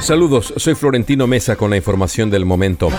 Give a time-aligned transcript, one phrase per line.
[0.00, 2.90] Saludos, soy Florentino Mesa con la información del momento.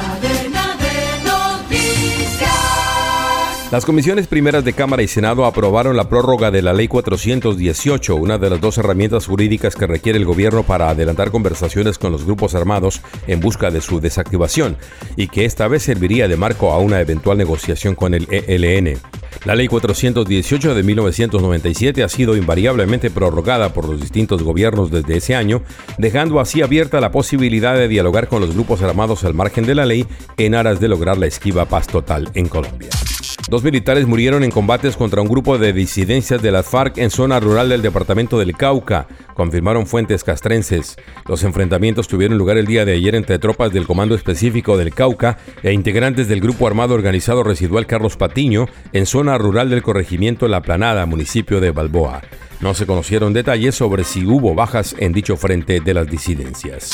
[3.72, 8.38] Las comisiones primeras de Cámara y Senado aprobaron la prórroga de la Ley 418, una
[8.38, 12.54] de las dos herramientas jurídicas que requiere el gobierno para adelantar conversaciones con los grupos
[12.54, 14.78] armados en busca de su desactivación,
[15.16, 19.00] y que esta vez serviría de marco a una eventual negociación con el ELN.
[19.44, 25.36] La Ley 418 de 1997 ha sido invariablemente prorrogada por los distintos gobiernos desde ese
[25.36, 25.64] año,
[25.98, 29.88] dejando así abierta la posibilidad de dialogar con los grupos armados al margen de la
[29.88, 30.06] ley
[30.38, 32.90] en aras de lograr la esquiva paz total en Colombia.
[33.52, 37.38] Dos militares murieron en combates contra un grupo de disidencias de las FARC en zona
[37.38, 40.96] rural del departamento del Cauca, confirmaron fuentes castrenses.
[41.28, 45.38] Los enfrentamientos tuvieron lugar el día de ayer entre tropas del Comando Específico del Cauca
[45.64, 50.62] e integrantes del Grupo Armado Organizado Residual Carlos Patiño en zona rural del corregimiento La
[50.62, 52.22] Planada, municipio de Balboa.
[52.62, 56.92] No se conocieron detalles sobre si hubo bajas en dicho frente de las disidencias.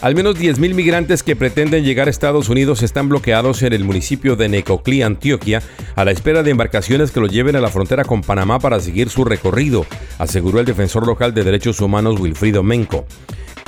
[0.00, 4.36] Al menos 10.000 migrantes que pretenden llegar a Estados Unidos están bloqueados en el municipio
[4.36, 5.62] de Necoclí, Antioquia,
[5.94, 9.10] a la espera de embarcaciones que los lleven a la frontera con Panamá para seguir
[9.10, 9.86] su recorrido,
[10.18, 13.04] aseguró el defensor local de derechos humanos Wilfrido Menco.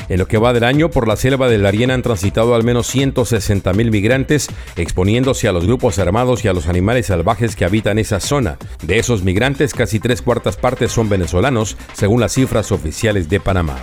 [0.08, 2.94] En lo que va del año, por la selva de Darién han transitado al menos
[2.94, 8.20] 160.000 migrantes, exponiéndose a los grupos armados y a los animales salvajes que habitan esa
[8.20, 8.58] zona.
[8.83, 13.77] De esos migrantes, casi tres cuartas partes son venezolanos, según las cifras oficiales de Panamá.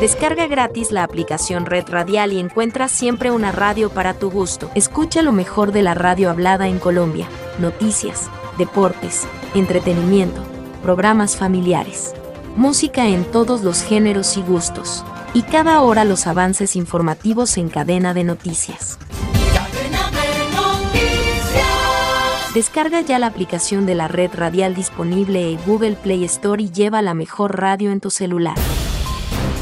[0.00, 4.70] Descarga gratis la aplicación Red Radial y encuentra siempre una radio para tu gusto.
[4.74, 7.28] Escucha lo mejor de la radio hablada en Colombia.
[7.58, 9.22] Noticias, deportes,
[9.54, 10.42] entretenimiento,
[10.82, 12.12] programas familiares,
[12.56, 15.04] música en todos los géneros y gustos
[15.34, 18.98] y cada hora los avances informativos en cadena de noticias.
[22.54, 27.02] Descarga ya la aplicación de la red radial disponible en Google Play Store y lleva
[27.02, 28.54] la mejor radio en tu celular.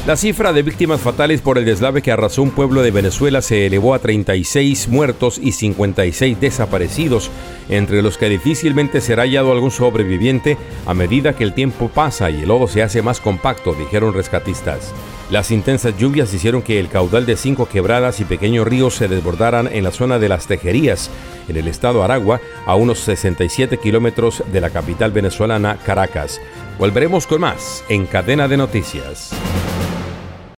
[0.05, 3.67] La cifra de víctimas fatales por el deslave que arrasó un pueblo de Venezuela se
[3.67, 7.31] elevó a 36 muertos y 56 desaparecidos,
[7.69, 12.41] entre los que difícilmente será hallado algún sobreviviente a medida que el tiempo pasa y
[12.41, 14.91] el lodo se hace más compacto, dijeron rescatistas.
[15.31, 19.69] Las intensas lluvias hicieron que el caudal de cinco quebradas y pequeños ríos se desbordaran
[19.71, 21.09] en la zona de las Tejerías,
[21.47, 26.41] en el estado Aragua, a unos 67 kilómetros de la capital venezolana, Caracas.
[26.77, 29.33] Volveremos con más en Cadena de Noticias.